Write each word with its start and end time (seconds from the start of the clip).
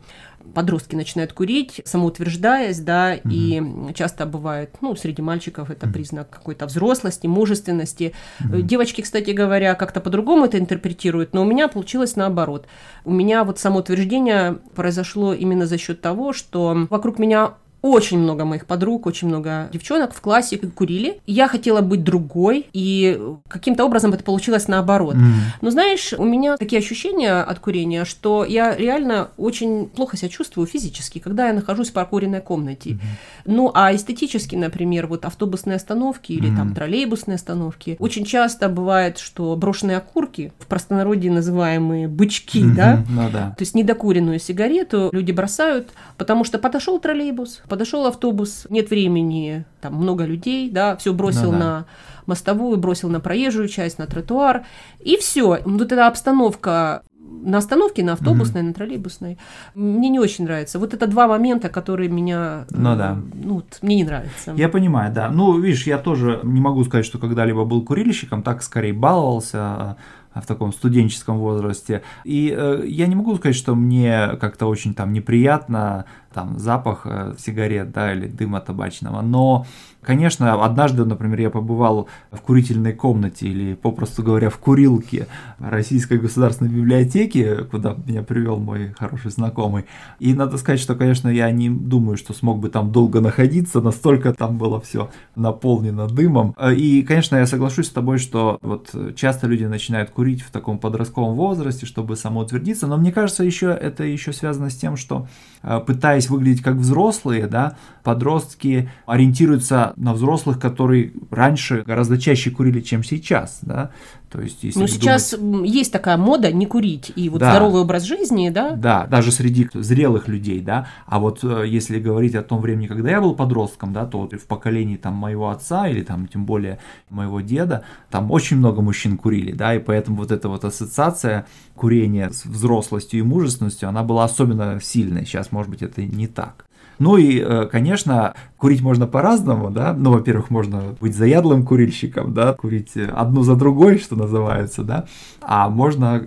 подростки 0.55 0.97
начинают 0.97 1.33
курить, 1.33 1.81
самоутверждаясь, 1.85 2.81
да, 2.81 3.17
угу. 3.23 3.33
и 3.33 3.63
часто 3.95 4.27
бывает, 4.27 4.77
ну, 4.81 4.97
среди 4.97 5.23
мальчиков 5.23 5.71
это 5.71 5.87
признак 5.87 6.31
какой-то 6.31 6.67
взрослости, 6.67 7.27
мужественности. 7.27 8.15
Угу. 8.41 8.63
Девочки, 8.63 9.03
кстати 9.03 9.31
говоря, 9.31 9.75
как-то 9.75 10.01
по-другому 10.01 10.47
это 10.47 10.59
интерпретируют, 10.59 11.35
но 11.35 11.43
у 11.43 11.45
меня 11.45 11.69
получилось 11.69 12.17
наоборот. 12.17 12.67
У 13.05 13.13
меня 13.13 13.45
вот 13.45 13.59
самоутверждение 13.59 14.59
произошло 14.75 15.35
именно 15.35 15.67
за 15.67 15.79
счет 15.79 16.01
того, 16.01 16.33
что 16.33 16.87
вокруг 16.91 17.19
меня 17.19 17.55
очень 17.83 18.19
много 18.19 18.45
моих 18.45 18.67
подруг, 18.67 19.07
очень 19.07 19.29
много 19.29 19.69
девчонок 19.73 20.15
в 20.15 20.21
классе 20.21 20.59
курили. 20.59 21.21
Я 21.27 21.49
хотела 21.49 21.81
быть 21.81 22.05
другой, 22.05 22.67
и 22.73 23.21
каким-то 23.49 23.85
образом 23.85 24.13
это 24.13 24.25
получилось 24.25 24.69
наоборот. 24.69 25.15
Mm. 25.15 25.33
Но 25.61 25.71
знаешь, 25.71 26.13
у 26.17 26.25
меня 26.25 26.57
такие 26.57 26.79
ощущения 26.79 27.43
от 27.43 27.59
курения, 27.59 28.05
что 28.05 28.45
я 28.45 28.77
реально 28.77 29.29
очень 29.37 29.87
плохо 29.87 30.17
себя 30.17 30.29
чувствую 30.29 30.67
физически, 30.67 31.19
когда 31.19 31.49
я 31.49 31.53
нахожусь 31.53 31.91
в 31.91 31.93
прокуренной 31.93 32.41
комнате. 32.41 32.91
Mm-hmm. 32.91 32.99
Ну, 33.47 33.71
а 33.75 33.95
эстетически, 33.95 34.57
например, 34.57 35.07
вот 35.07 35.25
автобусные 35.25 35.77
остановки 35.77 36.33
или 36.33 36.51
mm-hmm. 36.51 36.57
там 36.57 36.75
троллейбусные 36.75 37.37
остановки, 37.37 37.97
очень 37.99 38.25
часто 38.25 38.69
бывает, 38.69 39.19
что 39.19 39.57
брошенные 39.57 39.97
окурки, 39.97 40.53
в 40.59 40.67
простонародье 40.67 41.31
называемые 41.31 42.09
бычки, 42.09 42.63
mm-hmm. 42.63 42.75
да? 42.75 43.05
Ну, 43.09 43.31
да, 43.31 43.55
то 43.57 43.63
есть 43.63 43.75
недокуренную 43.75 44.39
сигарету 44.39 45.11
люди 45.13 45.33
бросают, 45.33 45.91
потому 46.17 46.45
что 46.45 46.59
подошел 46.59 46.99
троллейбус, 46.99 47.63
подошел 47.71 48.07
автобус, 48.07 48.67
нет 48.69 48.91
времени, 48.91 49.65
там 49.81 49.95
много 49.95 50.25
людей, 50.27 50.71
да, 50.71 50.97
все 50.97 51.15
бросил 51.15 51.53
ну, 51.53 51.59
да. 51.59 51.59
на 51.59 51.87
мостовую, 52.27 52.77
бросил 52.77 53.09
на 53.09 53.21
проезжую 53.21 53.69
часть, 53.69 53.99
на 53.99 54.07
тротуар, 54.07 54.67
и 54.99 55.17
все. 55.17 55.61
Вот 55.65 55.93
эта 55.93 56.07
обстановка 56.07 57.03
на 57.43 57.59
остановке, 57.59 58.03
на 58.03 58.15
автобусной, 58.15 58.63
mm-hmm. 58.63 58.67
на 58.67 58.75
троллейбусной. 58.75 59.39
Мне 59.75 60.09
не 60.09 60.19
очень 60.19 60.45
нравится. 60.45 60.79
Вот 60.79 60.95
это 60.95 61.07
два 61.07 61.27
момента, 61.29 61.69
которые 61.69 62.11
меня... 62.11 62.67
Ну 62.71 62.97
да. 62.97 63.19
Ну, 63.35 63.55
вот, 63.55 63.79
мне 63.83 63.97
не 63.97 64.05
нравится. 64.05 64.53
Я 64.57 64.69
понимаю, 64.69 65.13
да. 65.13 65.31
Ну, 65.31 65.59
видишь, 65.59 65.87
я 65.87 65.99
тоже 65.99 66.41
не 66.43 66.61
могу 66.61 66.85
сказать, 66.85 67.07
что 67.07 67.19
когда-либо 67.19 67.65
был 67.65 67.83
курильщиком, 67.83 68.43
так 68.43 68.63
скорее 68.63 68.93
баловался 68.93 69.97
в 70.35 70.47
таком 70.47 70.73
студенческом 70.73 71.39
возрасте. 71.39 72.03
И 72.25 72.55
э, 72.57 72.85
я 72.87 73.07
не 73.07 73.17
могу 73.17 73.35
сказать, 73.37 73.57
что 73.57 73.75
мне 73.75 74.37
как-то 74.41 74.67
очень 74.67 74.95
там 74.95 75.13
неприятно 75.13 76.05
там 76.33 76.59
запах 76.59 77.03
э, 77.05 77.35
сигарет, 77.39 77.91
да, 77.91 78.13
или 78.13 78.27
дыма 78.27 78.61
табачного, 78.61 79.21
но 79.23 79.67
Конечно, 80.03 80.65
однажды, 80.65 81.05
например, 81.05 81.41
я 81.41 81.51
побывал 81.51 82.09
в 82.33 82.41
курительной 82.41 82.95
комнате 82.95 83.49
или, 83.49 83.75
попросту 83.75 84.23
говоря, 84.23 84.49
в 84.49 84.57
курилке 84.57 85.27
Российской 85.59 86.19
государственной 86.19 86.71
библиотеки, 86.71 87.65
куда 87.71 87.95
меня 88.07 88.23
привел 88.23 88.59
мой 88.59 88.95
хороший 88.99 89.31
знакомый. 89.31 89.85
И 90.19 90.33
надо 90.33 90.57
сказать, 90.57 90.81
что, 90.81 90.95
конечно, 90.95 91.29
я 91.29 91.51
не 91.51 91.69
думаю, 91.69 92.17
что 92.17 92.33
смог 92.33 92.61
бы 92.61 92.71
там 92.71 92.93
долго 92.93 93.21
находиться, 93.21 93.83
настолько 93.83 94.33
там 94.33 94.57
было 94.57 94.81
все 94.81 95.11
наполнено 95.37 96.07
дымом. 96.07 96.55
И, 96.75 97.03
конечно, 97.03 97.37
я 97.37 97.47
соглашусь 97.47 97.89
с 97.89 97.91
тобой, 97.91 98.19
что 98.19 98.59
вот 98.63 98.95
часто 99.17 99.49
люди 99.49 99.65
начинают 99.65 100.11
курить 100.11 100.20
в 100.25 100.51
таком 100.51 100.79
подростковом 100.79 101.35
возрасте, 101.35 101.87
чтобы 101.87 102.17
самоутвердиться, 102.17 102.87
но 102.87 102.97
мне 102.97 103.13
кажется, 103.13 103.45
еще 103.45 103.69
это 103.69 104.05
еще 104.05 104.33
связано 104.33 104.71
с 104.71 104.77
тем, 104.77 104.97
что 104.97 105.27
э, 105.63 105.81
пытаясь 105.87 106.29
выглядеть 106.29 106.63
как 106.63 106.77
взрослые, 106.77 107.47
да, 107.47 107.77
подростки 108.03 108.91
ориентируются 109.07 109.93
на 109.97 110.13
взрослых, 110.13 110.59
которые 110.59 111.13
раньше 111.31 111.83
гораздо 111.87 112.19
чаще 112.19 112.51
курили, 112.51 112.81
чем 112.81 113.03
сейчас, 113.03 113.59
да, 113.63 113.91
то 114.31 114.41
есть, 114.41 114.63
если 114.63 114.79
ну, 114.79 114.87
сейчас 114.87 115.35
думать... 115.37 115.69
есть 115.69 115.93
такая 115.93 116.17
мода 116.17 116.53
не 116.53 116.65
курить, 116.65 117.13
и 117.17 117.29
вот 117.29 117.41
да. 117.41 117.51
здоровый 117.51 117.83
образ 117.83 118.05
жизни, 118.05 118.49
да? 118.51 118.77
Да, 118.77 119.07
даже 119.07 119.33
среди 119.33 119.69
зрелых 119.75 120.29
людей, 120.29 120.61
да. 120.61 120.87
А 121.07 121.19
вот 121.19 121.41
э, 121.43 121.65
если 121.67 121.99
говорить 121.99 122.37
о 122.37 122.43
том 122.43 122.61
времени, 122.61 122.87
когда 122.87 123.11
я 123.11 123.21
был 123.21 123.35
подростком, 123.35 123.93
да, 123.93 124.07
то 124.07 124.21
вот 124.21 124.33
в 124.33 124.47
поколении 124.47 124.97
там 124.97 125.15
моего 125.15 125.51
отца 125.51 125.89
или 125.89 126.03
там 126.03 126.29
тем 126.29 126.45
более 126.45 126.79
моего 127.09 127.41
деда, 127.41 127.83
там 128.09 128.31
очень 128.31 128.59
много 128.59 128.83
мужчин 128.83 129.17
курили, 129.17 129.51
да, 129.51 129.75
и 129.75 129.81
поэтому 129.81 130.10
вот 130.17 130.31
эта 130.31 130.49
вот 130.49 130.65
ассоциация 130.65 131.47
курения 131.75 132.31
с 132.31 132.45
взрослостью 132.45 133.21
и 133.21 133.23
мужественностью, 133.23 133.89
она 133.89 134.03
была 134.03 134.25
особенно 134.25 134.79
сильной. 134.81 135.25
Сейчас, 135.25 135.53
может 135.53 135.71
быть, 135.71 135.83
это 135.83 136.03
не 136.03 136.27
так. 136.27 136.67
Ну 137.01 137.17
и, 137.17 137.41
э, 137.41 137.67
конечно, 137.73 138.35
курить 138.59 138.83
можно 138.83 139.07
по-разному, 139.07 139.71
да. 139.71 139.95
Ну, 139.95 140.13
во-первых, 140.13 140.51
можно 140.51 140.97
быть 141.01 141.17
заядлым 141.17 141.65
курильщиком, 141.65 142.35
да, 142.35 142.53
курить 142.53 142.93
одну 142.95 143.43
за 143.43 143.57
другой, 143.57 143.99
что 143.99 144.17
называется, 144.17 144.85
да. 144.85 145.07
А 145.41 145.71
можно, 145.71 146.23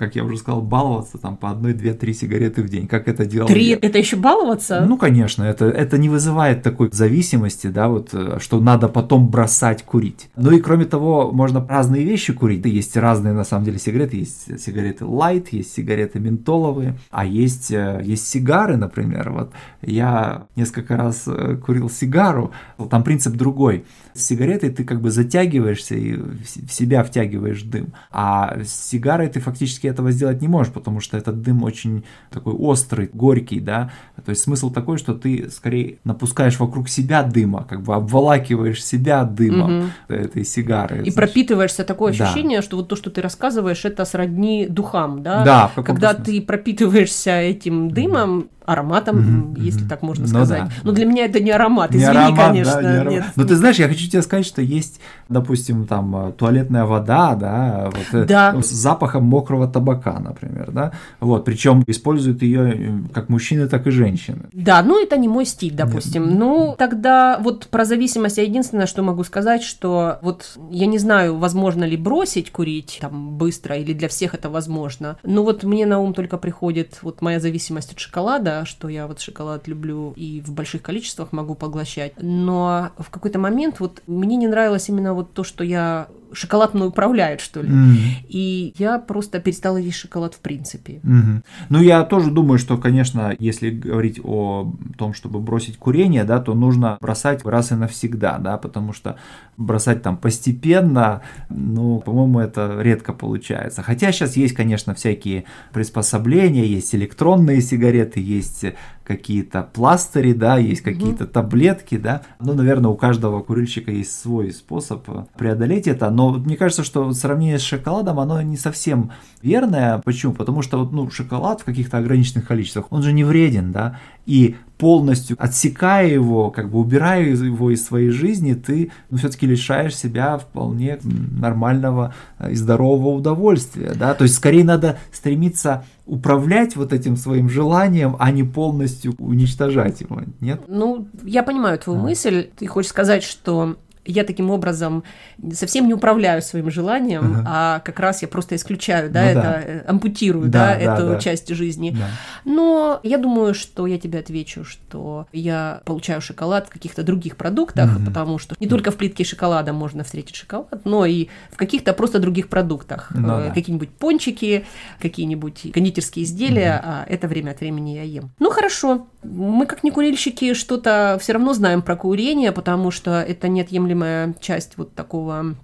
как 0.00 0.16
я 0.16 0.24
уже 0.24 0.38
сказал, 0.38 0.62
баловаться 0.62 1.18
там 1.18 1.36
по 1.36 1.50
одной, 1.50 1.74
две, 1.74 1.92
три 1.92 2.14
сигареты 2.14 2.62
в 2.62 2.70
день, 2.70 2.88
как 2.88 3.06
это 3.06 3.26
делал 3.26 3.46
Три? 3.46 3.66
Я. 3.66 3.78
Это 3.82 3.98
еще 3.98 4.16
баловаться? 4.16 4.86
Ну, 4.88 4.96
конечно, 4.96 5.44
это, 5.44 5.66
это 5.66 5.98
не 5.98 6.08
вызывает 6.08 6.62
такой 6.62 6.88
зависимости, 6.90 7.66
да, 7.66 7.88
вот, 7.88 8.08
э, 8.14 8.38
что 8.40 8.60
надо 8.60 8.88
потом 8.88 9.28
бросать 9.28 9.82
курить. 9.82 10.30
Ну 10.36 10.52
и 10.52 10.60
кроме 10.60 10.86
того, 10.86 11.32
можно 11.32 11.66
разные 11.68 12.02
вещи 12.02 12.32
курить. 12.32 12.64
Есть 12.64 12.96
разные, 12.96 13.34
на 13.34 13.44
самом 13.44 13.66
деле, 13.66 13.78
сигареты. 13.78 14.16
Есть 14.16 14.58
сигареты 14.58 15.04
light, 15.04 15.48
есть 15.50 15.74
сигареты 15.74 16.18
ментоловые, 16.18 16.98
а 17.10 17.26
есть, 17.26 17.70
э, 17.70 18.00
есть 18.02 18.26
сигары, 18.26 18.78
например. 18.78 19.30
Вот 19.30 19.52
я 19.82 20.46
несколько 20.56 20.96
раз 20.96 21.24
э, 21.26 21.56
курил 21.56 21.90
сигару, 21.90 22.52
там 22.88 23.04
принцип 23.04 23.34
другой. 23.34 23.84
С 24.14 24.24
сигаретой 24.24 24.70
ты 24.70 24.84
как 24.84 25.02
бы 25.02 25.10
затягиваешься 25.10 25.94
и 25.94 26.14
в 26.14 26.72
себя 26.72 27.04
втягиваешь 27.04 27.62
дым, 27.62 27.92
а 28.10 28.60
с 28.64 28.88
сигарой 28.88 29.28
ты 29.28 29.40
фактически 29.40 29.89
этого 29.90 30.10
сделать 30.12 30.40
не 30.40 30.48
можешь, 30.48 30.72
потому 30.72 31.00
что 31.00 31.16
этот 31.16 31.42
дым 31.42 31.62
очень 31.62 32.04
такой 32.30 32.54
острый, 32.54 33.10
горький, 33.12 33.60
да, 33.60 33.90
то 34.24 34.30
есть 34.30 34.42
смысл 34.42 34.70
такой, 34.70 34.98
что 34.98 35.14
ты 35.14 35.50
скорее 35.50 35.98
напускаешь 36.04 36.58
вокруг 36.58 36.88
себя 36.88 37.22
дыма, 37.22 37.64
как 37.68 37.82
бы 37.82 37.94
обволакиваешь 37.94 38.84
себя 38.84 39.24
дымом 39.24 39.78
угу. 39.78 39.86
этой 40.08 40.44
сигары. 40.44 40.96
И 40.96 41.00
значит. 41.00 41.14
пропитываешься 41.14 41.84
такое 41.84 42.12
ощущение, 42.12 42.58
да. 42.58 42.62
что 42.62 42.76
вот 42.76 42.88
то, 42.88 42.96
что 42.96 43.10
ты 43.10 43.20
рассказываешь, 43.20 43.84
это 43.84 44.04
сродни 44.04 44.66
духам, 44.68 45.22
да? 45.22 45.44
Да. 45.44 45.82
Когда 45.82 46.14
ты 46.14 46.40
пропитываешься 46.40 47.32
этим 47.40 47.90
дымом, 47.90 48.48
ароматом, 48.64 49.54
mm-hmm. 49.54 49.60
если 49.60 49.86
так 49.86 50.02
можно 50.02 50.24
ну, 50.24 50.28
сказать. 50.28 50.64
Да. 50.64 50.70
Но 50.84 50.92
для 50.92 51.06
меня 51.06 51.24
это 51.24 51.40
не 51.40 51.50
аромат, 51.50 51.90
не 51.92 51.98
извини, 51.98 52.16
аромат, 52.16 52.46
конечно. 52.46 52.82
Да, 52.82 52.92
не 52.92 52.98
аромат. 52.98 53.32
Но 53.36 53.44
ты 53.44 53.56
знаешь, 53.56 53.76
я 53.76 53.88
хочу 53.88 54.08
тебе 54.08 54.22
сказать, 54.22 54.46
что 54.46 54.62
есть, 54.62 55.00
допустим, 55.28 55.86
там 55.86 56.28
э, 56.28 56.32
туалетная 56.32 56.84
вода, 56.84 57.34
да, 57.34 57.90
вот, 57.92 58.20
э, 58.20 58.24
да. 58.26 58.60
с 58.62 58.70
запахом 58.70 59.24
мокрого 59.24 59.66
табака, 59.66 60.18
например, 60.18 60.70
да, 60.70 60.92
вот, 61.20 61.44
причем 61.44 61.82
используют 61.86 62.42
ее 62.42 62.74
э, 62.74 62.92
как 63.12 63.28
мужчины, 63.28 63.68
так 63.68 63.86
и 63.86 63.90
женщины. 63.90 64.48
Да, 64.52 64.82
ну 64.82 65.02
это 65.02 65.16
не 65.16 65.28
мой 65.28 65.46
стиль, 65.46 65.74
допустим. 65.74 66.28
Нет. 66.28 66.38
Ну 66.38 66.74
тогда 66.78 67.38
вот 67.38 67.66
про 67.68 67.84
зависимость 67.84 68.38
я 68.38 68.44
единственное, 68.44 68.86
что 68.86 69.02
могу 69.02 69.24
сказать, 69.24 69.62
что 69.62 70.18
вот 70.22 70.58
я 70.70 70.86
не 70.86 70.98
знаю, 70.98 71.38
возможно 71.38 71.84
ли 71.84 71.96
бросить 71.96 72.50
курить 72.50 72.98
там 73.00 73.36
быстро 73.36 73.76
или 73.76 73.92
для 73.92 74.08
всех 74.08 74.34
это 74.34 74.50
возможно. 74.50 75.18
Но 75.22 75.42
вот 75.44 75.64
мне 75.64 75.86
на 75.86 75.98
ум 75.98 76.14
только 76.14 76.38
приходит 76.38 76.98
вот 77.02 77.22
моя 77.22 77.40
зависимость 77.40 77.92
от 77.92 77.98
шоколада, 77.98 78.59
что 78.64 78.88
я 78.88 79.06
вот 79.06 79.20
шоколад 79.20 79.68
люблю 79.68 80.12
и 80.16 80.40
в 80.40 80.52
больших 80.52 80.82
количествах 80.82 81.32
могу 81.32 81.54
поглощать. 81.54 82.14
Но 82.20 82.90
в 82.98 83.10
какой-то 83.10 83.38
момент 83.38 83.80
вот 83.80 84.02
мне 84.06 84.36
не 84.36 84.48
нравилось 84.48 84.88
именно 84.88 85.14
вот 85.14 85.32
то, 85.32 85.44
что 85.44 85.64
я 85.64 86.08
шоколад 86.32 86.74
мной 86.74 86.88
управляет, 86.88 87.40
что 87.40 87.62
ли. 87.62 87.68
Mm. 87.68 87.96
И 88.28 88.74
я 88.78 88.98
просто 88.98 89.40
перестала 89.40 89.76
есть 89.76 89.98
шоколад 89.98 90.34
в 90.34 90.40
принципе. 90.40 91.00
Mm-hmm. 91.02 91.42
Ну, 91.68 91.80
я 91.80 92.04
тоже 92.04 92.30
думаю, 92.30 92.58
что, 92.58 92.78
конечно, 92.78 93.34
если 93.38 93.70
говорить 93.70 94.20
о 94.22 94.72
том, 94.96 95.14
чтобы 95.14 95.40
бросить 95.40 95.76
курение, 95.76 96.24
да, 96.24 96.40
то 96.40 96.54
нужно 96.54 96.98
бросать 97.00 97.44
раз 97.44 97.72
и 97.72 97.74
навсегда, 97.74 98.38
да, 98.38 98.58
потому 98.58 98.92
что 98.92 99.16
бросать 99.56 100.02
там 100.02 100.16
постепенно, 100.16 101.22
ну, 101.48 102.00
по-моему, 102.00 102.40
это 102.40 102.80
редко 102.80 103.12
получается. 103.12 103.82
Хотя 103.82 104.12
сейчас 104.12 104.36
есть, 104.36 104.54
конечно, 104.54 104.94
всякие 104.94 105.44
приспособления, 105.72 106.66
есть 106.66 106.94
электронные 106.94 107.60
сигареты, 107.60 108.20
есть 108.20 108.64
какие-то 109.10 109.68
пластыри, 109.72 110.32
да, 110.32 110.56
есть 110.58 110.82
какие-то 110.82 111.26
таблетки, 111.26 111.96
да. 111.96 112.22
Ну, 112.38 112.54
наверное, 112.54 112.90
у 112.90 112.96
каждого 112.96 113.42
курильщика 113.42 113.90
есть 113.90 114.16
свой 114.20 114.52
способ 114.52 115.04
преодолеть 115.36 115.88
это. 115.88 116.10
Но 116.10 116.34
мне 116.34 116.56
кажется, 116.56 116.84
что 116.84 117.12
сравнение 117.12 117.58
с 117.58 117.62
шоколадом, 117.62 118.20
оно 118.20 118.40
не 118.40 118.56
совсем 118.56 119.10
верное. 119.42 119.98
Почему? 120.04 120.32
Потому 120.32 120.62
что 120.62 120.78
вот, 120.78 120.92
ну, 120.92 121.10
шоколад 121.10 121.62
в 121.62 121.64
каких-то 121.64 121.98
ограниченных 121.98 122.46
количествах, 122.46 122.86
он 122.90 123.02
же 123.02 123.12
не 123.12 123.24
вреден, 123.24 123.72
да. 123.72 123.98
И 124.26 124.54
полностью 124.80 125.36
отсекая 125.38 126.08
его, 126.08 126.50
как 126.50 126.70
бы 126.70 126.78
убирая 126.78 127.22
его 127.22 127.70
из 127.70 127.84
своей 127.84 128.08
жизни, 128.08 128.54
ты 128.54 128.90
ну, 129.10 129.18
все-таки 129.18 129.46
лишаешь 129.46 129.94
себя 129.94 130.38
вполне 130.38 130.98
нормального 131.02 132.14
и 132.48 132.54
здорового 132.54 133.14
удовольствия. 133.14 133.92
Да? 133.94 134.14
То 134.14 134.24
есть 134.24 134.36
скорее 134.36 134.64
надо 134.64 134.98
стремиться 135.12 135.84
управлять 136.06 136.76
вот 136.76 136.94
этим 136.94 137.16
своим 137.16 137.50
желанием, 137.50 138.16
а 138.18 138.30
не 138.30 138.42
полностью 138.42 139.14
уничтожать 139.18 140.00
его, 140.00 140.22
нет? 140.40 140.62
Ну, 140.66 141.06
я 141.24 141.42
понимаю 141.42 141.78
твою 141.78 142.00
а. 142.00 142.02
мысль. 142.02 142.48
Ты 142.56 142.66
хочешь 142.66 142.90
сказать, 142.90 143.22
что 143.22 143.76
я 144.04 144.24
таким 144.24 144.50
образом 144.50 145.04
совсем 145.52 145.86
не 145.86 145.94
управляю 145.94 146.42
своим 146.42 146.70
желанием, 146.70 147.40
ага. 147.40 147.44
а 147.46 147.80
как 147.80 148.00
раз 148.00 148.22
я 148.22 148.28
просто 148.28 148.56
исключаю, 148.56 149.10
да, 149.10 149.22
ну, 149.22 149.28
это 149.28 149.40
да. 149.40 149.62
Э, 149.62 149.84
ампутирую, 149.86 150.48
да, 150.48 150.74
да, 150.74 150.76
эту 150.76 151.06
да. 151.08 151.18
часть 151.18 151.48
жизни. 151.54 151.96
Да. 151.98 152.08
Но 152.44 153.00
я 153.02 153.18
думаю, 153.18 153.54
что 153.54 153.86
я 153.86 153.98
тебе 153.98 154.18
отвечу, 154.18 154.64
что 154.64 155.26
я 155.32 155.82
получаю 155.84 156.20
шоколад 156.20 156.68
в 156.68 156.70
каких-то 156.70 157.02
других 157.02 157.36
продуктах, 157.36 157.96
угу. 157.96 158.06
потому 158.06 158.38
что 158.38 158.56
не 158.58 158.66
только 158.66 158.90
в 158.90 158.96
плитке 158.96 159.24
шоколада 159.24 159.72
можно 159.72 160.04
встретить 160.04 160.36
шоколад, 160.36 160.84
но 160.84 161.04
и 161.04 161.28
в 161.50 161.56
каких-то 161.56 161.92
просто 161.92 162.18
других 162.18 162.48
продуктах. 162.48 163.10
Ну, 163.14 163.40
э, 163.40 163.48
да. 163.48 163.54
Какие-нибудь 163.54 163.90
пончики, 163.90 164.64
какие-нибудь 165.00 165.72
кондитерские 165.72 166.24
изделия, 166.24 166.78
угу. 166.78 166.88
а 166.88 167.06
это 167.08 167.28
время 167.28 167.50
от 167.50 167.60
времени 167.60 167.90
я 167.90 168.02
ем. 168.02 168.30
Ну 168.38 168.50
хорошо, 168.50 169.06
мы 169.22 169.66
как 169.66 169.84
не 169.84 169.90
курильщики 169.90 170.54
что-то 170.54 171.18
все 171.20 171.32
равно 171.32 171.52
знаем 171.52 171.82
про 171.82 171.96
курение, 171.96 172.52
потому 172.52 172.90
что 172.90 173.20
это 173.20 173.48
неотъемлемая 173.48 174.34
часть 174.40 174.76
вот 174.76 174.94
такого 174.94 175.54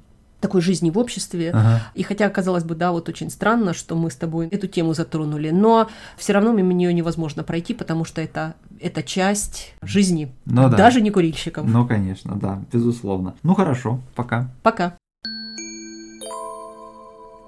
такой 0.40 0.60
жизни 0.60 0.90
в 0.90 0.98
обществе. 0.98 1.50
Ага. 1.50 1.82
И 1.94 2.02
хотя, 2.02 2.28
казалось 2.28 2.64
бы, 2.64 2.74
да, 2.74 2.92
вот 2.92 3.08
очень 3.08 3.30
странно, 3.30 3.72
что 3.74 3.96
мы 3.96 4.10
с 4.10 4.16
тобой 4.16 4.48
эту 4.48 4.66
тему 4.66 4.94
затронули, 4.94 5.50
но 5.50 5.88
все 6.16 6.34
равно 6.34 6.52
мимо 6.52 6.72
нее 6.72 6.92
невозможно 6.92 7.42
пройти, 7.42 7.74
потому 7.74 8.04
что 8.04 8.20
это, 8.20 8.54
это 8.80 9.02
часть 9.02 9.74
жизни, 9.82 10.32
ну, 10.44 10.68
даже 10.68 10.98
да. 10.98 11.04
не 11.04 11.10
курильщиков. 11.10 11.66
Ну, 11.66 11.86
конечно, 11.86 12.36
да, 12.36 12.62
безусловно. 12.72 13.34
Ну, 13.42 13.54
хорошо, 13.54 14.00
пока. 14.14 14.50
Пока. 14.62 14.96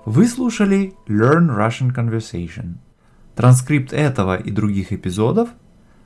Вы 0.05 0.27
слушали 0.27 0.95
Learn 1.07 1.55
Russian 1.55 1.95
Conversation. 1.95 2.77
Транскрипт 3.37 3.93
этого 3.93 4.37
и 4.37 4.51
других 4.51 4.93
эпизодов 4.93 5.51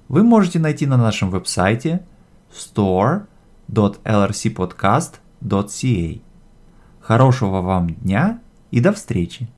вы 0.08 0.22
можете 0.22 0.58
найти 0.58 0.87
на 0.87 0.96
нашем 0.96 1.31
веб-сайте 1.31 2.04
store 2.52 3.26
www.lrcpodcast.ca. 3.72 6.20
Хорошего 7.00 7.62
вам 7.62 7.94
дня 7.94 8.40
и 8.70 8.81
до 8.81 8.93
встречи! 8.93 9.49